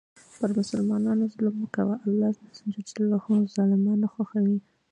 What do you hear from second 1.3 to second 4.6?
ظلم مه کوه، الله ظالمان نه خوښوي.